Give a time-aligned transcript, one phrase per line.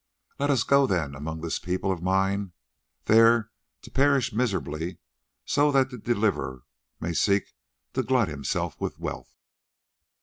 [0.39, 2.53] Let us go then among this people of mine,
[3.05, 3.51] there
[3.83, 4.97] to perish miserably,
[5.45, 6.63] so that the Deliverer
[6.99, 7.53] may seek
[7.93, 9.35] to glut himself with wealth.